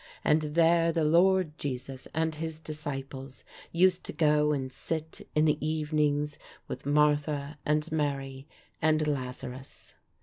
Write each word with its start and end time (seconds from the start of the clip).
And 0.23 0.41
there 0.41 0.91
the 0.91 1.03
Lord 1.03 1.59
Jesus 1.59 2.07
and 2.11 2.33
his 2.33 2.59
disciples 2.59 3.43
used 3.71 4.03
to 4.05 4.13
go 4.13 4.51
and 4.51 4.71
sit 4.71 5.29
in 5.35 5.45
the 5.45 5.63
evenings, 5.63 6.39
with 6.67 6.87
Martha, 6.87 7.59
and 7.67 7.91
Mary, 7.91 8.47
and 8.81 9.05
Lazarus. 9.07 9.93